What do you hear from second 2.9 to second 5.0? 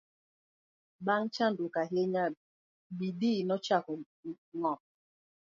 Bidii nochako ng'ok